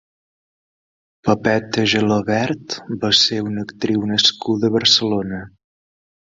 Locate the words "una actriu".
3.51-4.11